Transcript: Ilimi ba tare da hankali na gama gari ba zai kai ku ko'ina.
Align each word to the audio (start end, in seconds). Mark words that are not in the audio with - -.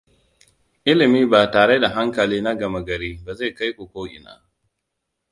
Ilimi 0.91 1.25
ba 1.25 1.41
tare 1.51 1.79
da 1.79 1.89
hankali 1.89 2.41
na 2.41 2.55
gama 2.55 2.81
gari 2.85 3.21
ba 3.25 3.33
zai 3.35 3.53
kai 3.57 3.71
ku 3.75 3.83
ko'ina. 3.93 4.33